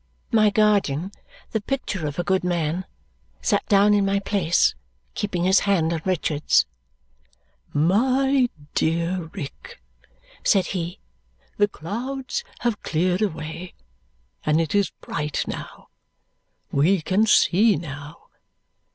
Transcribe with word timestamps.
My 0.31 0.49
guardian, 0.49 1.11
the 1.51 1.61
picture 1.61 2.07
of 2.07 2.17
a 2.17 2.23
good 2.23 2.43
man, 2.43 2.85
sat 3.39 3.63
down 3.67 3.93
in 3.93 4.03
my 4.03 4.17
place, 4.19 4.73
keeping 5.13 5.43
his 5.43 5.59
hand 5.69 5.93
on 5.93 6.01
Richard's. 6.05 6.65
"My 7.71 8.49
dear 8.73 9.29
Rick," 9.31 9.79
said 10.43 10.65
he, 10.73 10.97
"the 11.57 11.67
clouds 11.67 12.43
have 12.61 12.81
cleared 12.81 13.21
away, 13.21 13.75
and 14.43 14.59
it 14.59 14.73
is 14.73 14.89
bright 15.01 15.43
now. 15.47 15.89
We 16.71 17.03
can 17.03 17.27
see 17.27 17.75
now. 17.75 18.29